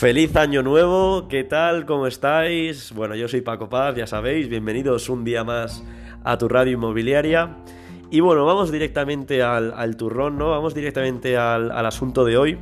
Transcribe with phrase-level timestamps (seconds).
[0.00, 1.84] Feliz año nuevo, ¿qué tal?
[1.84, 2.90] ¿Cómo estáis?
[2.94, 5.84] Bueno, yo soy Paco Paz, ya sabéis, bienvenidos un día más
[6.24, 7.58] a tu radio inmobiliaria.
[8.10, 10.48] Y bueno, vamos directamente al, turrón, ¿no?
[10.48, 12.58] Vamos directamente al, asunto de hoy.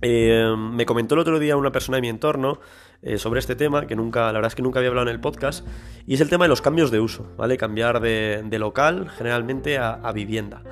[0.00, 2.58] Eh, me comentó el otro día una persona de mi entorno
[3.02, 5.20] eh, sobre este tema, que nunca, la verdad es que nunca había hablado en el
[5.20, 5.68] podcast,
[6.06, 7.58] y es el tema de los cambios de uso, ¿vale?
[7.58, 10.62] Cambiar de, local generalmente a, vivienda.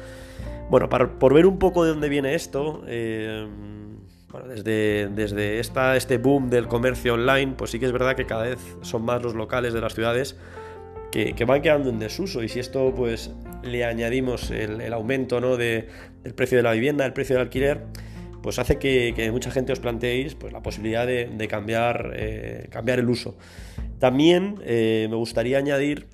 [0.71, 3.47] Bueno, por ver un poco de dónde viene esto, eh,
[4.31, 8.27] bueno, desde, desde esta, este boom del comercio online, pues sí que es verdad que
[8.27, 10.37] cada vez son más los locales de las ciudades
[11.11, 12.43] que, van quedando en desuso.
[12.43, 15.57] Y si esto pues le añadimos el, aumento ¿no?
[15.57, 15.89] de,
[16.23, 17.83] del precio de la vivienda, el precio del alquiler,
[18.43, 23.09] pues hace que, mucha gente os planteéis pues, la posibilidad de, cambiar, eh, cambiar el
[23.09, 23.37] uso.
[23.99, 26.07] También eh, me gustaría añadir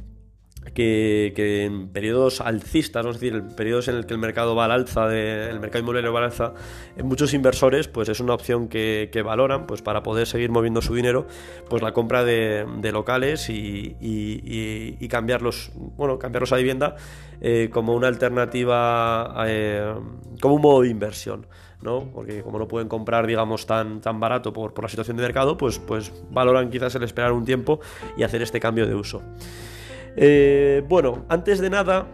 [0.76, 4.72] que, en periodos alcistas, es decir, en periodos en el que el mercado va al
[4.72, 6.52] alza, el mercado inmobiliario va al alza,
[6.96, 10.94] en muchos inversores pues es una opción que, valoran pues para poder seguir moviendo su
[10.94, 11.26] dinero,
[11.68, 16.96] pues la compra de, locales y, cambiarlos, bueno, cambiarlos a vivienda
[17.40, 19.94] eh, como una alternativa, eh,
[20.40, 21.46] como un modo de inversión.
[21.82, 22.10] ¿no?
[22.12, 25.56] Porque como no pueden comprar, digamos, tan, tan barato por, por la situación de mercado,
[25.56, 27.80] pues, pues valoran quizás el esperar un tiempo
[28.16, 29.22] y hacer este cambio de uso.
[30.16, 32.06] Eh, bueno, antes de nada,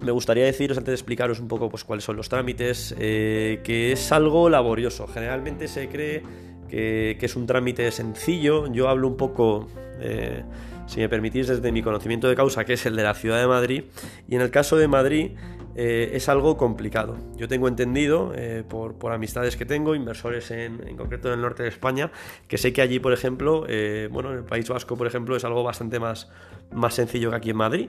[0.00, 3.92] me gustaría deciros, antes de explicaros un poco pues, cuáles son los trámites, eh, que
[3.92, 5.06] es algo laborioso.
[5.06, 6.22] Generalmente se cree
[6.68, 8.66] que, es un trámite sencillo.
[8.72, 9.68] Yo hablo un poco,
[10.00, 10.42] eh,
[10.86, 13.46] si me permitís, desde mi conocimiento de causa, que es el de la ciudad de
[13.46, 13.84] Madrid.
[14.28, 15.32] Y en el caso de Madrid,
[15.74, 17.16] eh, es algo complicado.
[17.36, 21.68] Yo tengo entendido, eh, por, amistades que tengo, inversores en, concreto en el norte de
[21.68, 22.10] España,
[22.48, 23.66] que sé que allí, por ejemplo,
[24.10, 26.30] bueno, en el País Vasco, por ejemplo, es algo bastante más,
[26.72, 27.88] más sencillo que aquí en Madrid.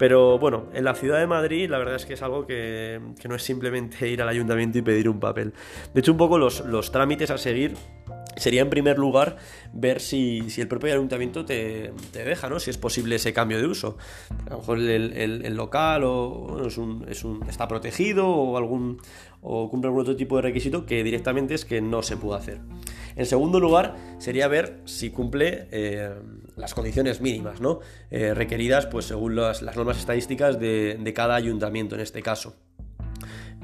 [0.00, 2.98] Pero bueno, en la ciudad de Madrid la verdad es que es algo que,
[3.28, 5.52] no es simplemente ir al ayuntamiento y pedir un papel.
[5.92, 7.74] De hecho, un poco los, los trámites a seguir
[8.40, 9.36] sería en primer lugar
[9.72, 12.58] ver si, el propio ayuntamiento te, deja, ¿no?
[12.58, 13.98] Si es posible ese cambio de uso.
[14.46, 19.00] A lo mejor el, local o, es un, está protegido o, algún,
[19.42, 22.60] o cumple algún otro tipo de requisito que directamente es que no se puede hacer.
[23.16, 26.10] En segundo lugar, sería ver si cumple eh,
[26.56, 27.80] las condiciones mínimas, ¿no?
[28.10, 32.56] Eh, requeridas pues, según las, normas estadísticas de cada ayuntamiento en este caso.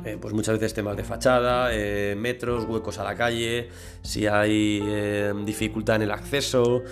[0.04, 3.68] Eh, pues muchas veces temas de fachada, eh, metros, huecos a la calle,
[4.02, 6.82] si hay eh, dificultad en el acceso,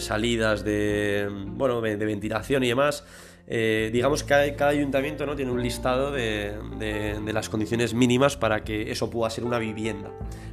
[0.00, 3.04] salidas de, bueno, de, ventilación y demás.
[3.46, 5.34] digamos que cada, ayuntamiento ¿no?
[5.34, 10.10] tiene un listado de, las condiciones mínimas para que eso pueda ser una vivienda.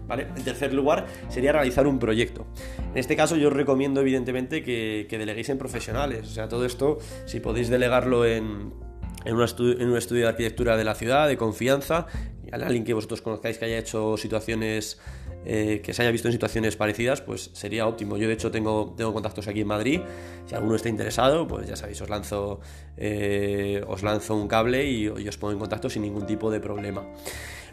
[0.10, 2.48] En tercer lugar, sería realizar un proyecto.
[2.92, 6.28] En este caso, yo os recomiendo, evidentemente, que, que deleguéis en profesionales.
[6.28, 8.87] O sea, todo esto, si podéis delegarlo en
[9.28, 12.08] en un, estudio, de arquitectura de la ciudad, de confianza,
[12.54, 15.00] alguien que vosotros conozcáis que haya hecho situaciones,
[15.46, 18.18] eh, que se haya visto en situaciones parecidas, pues sería óptimo.
[18.18, 20.02] Yo de hecho tengo, tengo contactos aquí en Madrid,
[20.46, 22.60] si alguno está interesado, pues ya sabéis, os lanzo,
[22.96, 27.04] eh, os lanzo un cable y, os pongo en contacto sin ningún tipo de problema.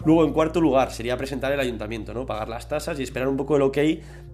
[0.05, 2.27] Luego, en cuarto lugar, sería presentar el ayuntamiento, ¿no?
[2.27, 3.79] Pagar las tasas y esperar un poco el ok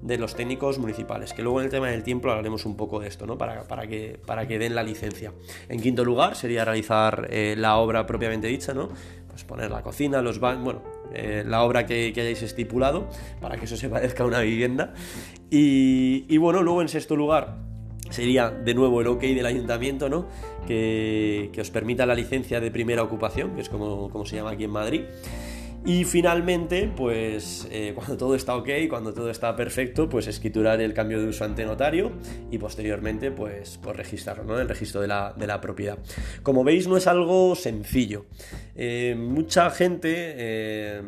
[0.02, 3.08] de los técnicos municipales, que luego en el tema del tiempo hablaremos un poco de
[3.08, 3.36] esto, ¿no?
[3.36, 5.32] Para, para, que, para que den la licencia.
[5.68, 8.88] En quinto lugar, sería realizar eh, la obra propiamente dicha, ¿no?
[9.40, 10.82] Pues poner la cocina, los baños, bueno,
[11.14, 13.08] eh, la obra que, hayáis estipulado,
[13.40, 14.92] para que eso se parezca a una vivienda.
[15.50, 17.56] Y, bueno, luego en sexto lugar,
[18.10, 20.26] sería de nuevo el ok del ayuntamiento, ¿no?
[20.66, 24.50] Que, que, os permita la licencia de primera ocupación, que es como, como se llama
[24.50, 25.02] aquí en Madrid.
[25.84, 30.92] Y finalmente, pues eh, cuando todo está ok, cuando todo está perfecto, pues escriturar el
[30.92, 32.12] cambio de uso ante notario
[32.50, 34.60] y posteriormente, pues, pues registrarlo, ¿no?
[34.60, 35.98] El registro de la, de la propiedad.
[36.42, 38.26] Como veis, no es algo sencillo.
[38.76, 41.02] Eh, mucha gente, eh,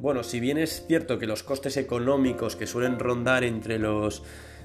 [0.00, 4.22] bueno, si bien es cierto que los costes económicos que suelen rondar entre los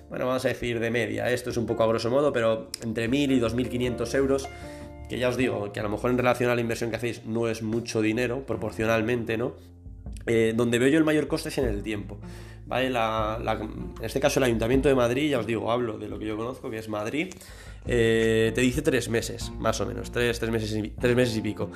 [0.09, 3.09] bueno, vamos a decir de media, esto es un poco a grosso modo, pero entre
[3.09, 4.47] 1.000 y 2.500 euros,
[5.13, 7.23] que ya os digo, que a lo mejor en relación a la inversión que hacéis
[7.23, 9.53] no es mucho dinero, proporcionalmente, ¿no?
[10.25, 12.17] Eh, donde veo yo el mayor coste es en el tiempo.
[12.65, 12.87] ¿vale?
[12.87, 16.35] en este caso el Ayuntamiento de Madrid, ya os digo, hablo de lo que yo
[16.35, 17.31] conozco, que es Madrid,
[17.85, 21.69] eh, te dice tres meses, más o menos, tres, meses y, tres meses y pico.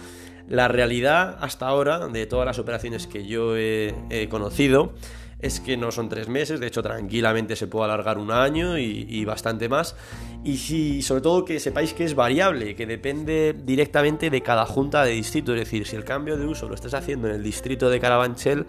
[0.49, 4.93] La realidad hasta ahora, de todas las operaciones que yo he conocido,
[5.39, 9.23] es que no son tres meses, de hecho tranquilamente se puede alargar un año y,
[9.25, 9.95] bastante más.
[10.43, 15.03] Y si, sobre todo que sepáis que es variable, que depende directamente de cada junta
[15.03, 17.89] de distrito, es decir, si el cambio de uso lo estás haciendo en el distrito
[17.89, 18.65] de Carabanchel,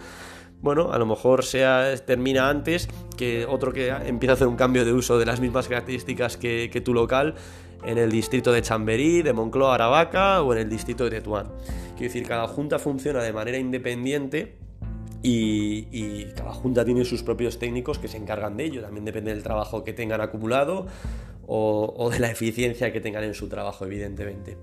[0.60, 4.84] bueno, a lo mejor sea, termina antes que otro que empieza a hacer un cambio
[4.84, 7.36] de uso de las mismas características que, que tu local
[7.84, 11.46] en el distrito de Chamberí, de Moncloa, Aravaca o en el distrito de Tetuán.
[11.96, 14.56] Quiero decir, cada junta funciona de manera independiente
[15.22, 18.82] y, cada junta tiene sus propios técnicos que se encargan de ello.
[18.82, 20.86] También depende del trabajo que tengan acumulado
[21.46, 24.56] o, de la eficiencia que tengan en su trabajo, evidentemente.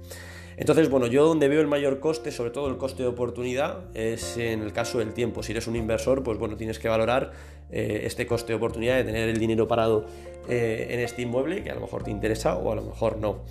[0.58, 4.38] Entonces, bueno, yo donde veo el mayor coste, sobre todo el coste de oportunidad, es
[4.38, 5.44] en el caso del tiempo.
[5.44, 7.34] Si eres un inversor, pues bueno, tienes que valorar
[7.72, 10.06] eh, este coste de oportunidad de tener el dinero parado
[10.48, 13.42] eh, en este inmueble, que a lo mejor te interesa o a lo mejor no.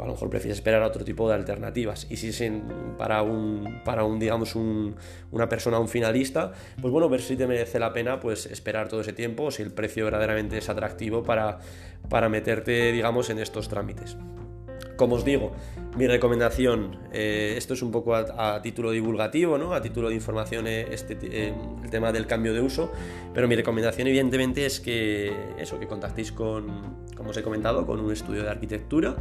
[0.00, 2.06] A lo mejor prefieres esperar a otro tipo de alternativas.
[2.10, 2.52] Y si es
[2.98, 7.78] para un, para un digamos, una persona, un finalista, pues bueno, ver si te merece
[7.78, 11.58] la pena pues esperar todo ese tiempo o si el precio verdaderamente es atractivo para,
[12.08, 14.16] para meterte, digamos, en estos trámites.
[14.96, 15.52] Como os digo,
[15.96, 19.72] mi recomendación, eh, esto es un poco a, título divulgativo, ¿no?
[19.72, 22.92] a título de información, eh, este, eh, el tema del cambio de uso,
[23.34, 28.00] pero mi recomendación evidentemente es que eso, que contactéis con, como os he comentado, con
[28.00, 29.16] un estudio de arquitectura,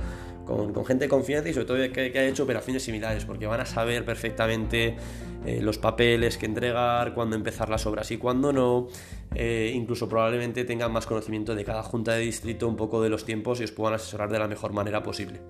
[0.46, 3.62] con, gente de confianza y sobre todo que, que haya hecho operaciones similares, porque van
[3.62, 4.96] a saber perfectamente
[5.62, 8.88] los papeles que entregar, cuándo empezar las obras y cuándo no,
[9.36, 13.62] incluso probablemente tengan más conocimiento de cada junta de distrito, un poco de los tiempos
[13.62, 15.42] y os puedan asesorar de la mejor manera posible.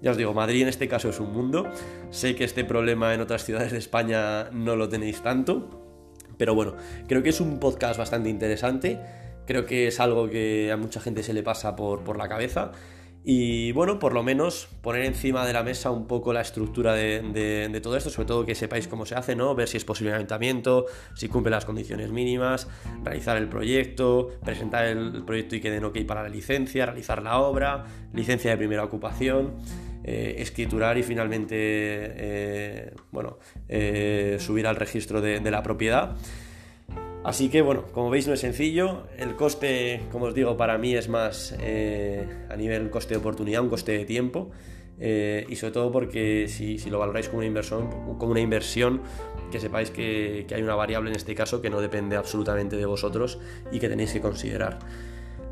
[0.00, 1.68] Ya os digo, Madrid en este caso es un mundo.
[2.10, 5.84] Sé que este problema en otras ciudades de España no lo tenéis tanto.
[6.36, 6.76] Pero bueno,
[7.08, 9.00] creo que es un podcast bastante interesante.
[9.46, 12.70] Creo que es algo que a mucha gente se le pasa por, por la cabeza.
[13.24, 17.80] Y bueno, por lo menos poner encima de la mesa un poco la estructura de,
[17.82, 19.54] todo esto, sobre todo que sepáis cómo se hace, ¿no?
[19.54, 22.68] Ver si es posible el ayuntamiento, si cumple las condiciones mínimas,
[23.04, 27.38] realizar el proyecto, presentar el proyecto y que den ok para la licencia, realizar la
[27.38, 27.84] obra,
[28.14, 29.56] licencia de primera ocupación,
[30.04, 33.38] eh, escriturar y finalmente, eh, bueno,
[33.68, 36.16] eh, subir al registro de la propiedad.
[37.24, 40.94] Así que bueno, como veis no es sencillo, el coste, como os digo, para mí
[40.94, 44.50] es más eh, a nivel coste de oportunidad, un coste de tiempo,
[45.00, 47.88] eh, y sobre todo porque si, lo valoráis como una inversión,
[48.18, 49.02] como una inversión
[49.50, 53.38] que sepáis que, hay una variable en este caso que no depende absolutamente de vosotros
[53.72, 54.78] y que tenéis que considerar.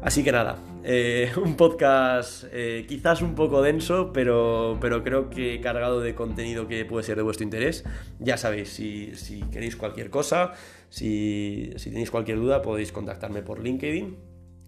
[0.02, 2.44] Así que nada, eh, un podcast
[2.86, 7.22] quizás un poco denso, pero, pero creo que cargado de contenido que puede ser de
[7.22, 7.84] vuestro interés.
[8.18, 10.52] Ya sabéis, si, si queréis cualquier cosa,
[10.88, 14.16] si, tenéis cualquier duda podéis contactarme por LinkedIn.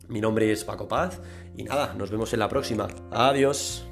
[0.08, 1.20] Mi nombre es Paco Paz
[1.56, 2.88] y nada, nos vemos en la próxima.
[3.10, 3.88] Adiós.